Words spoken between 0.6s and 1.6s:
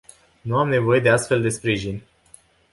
nevoie de astfel de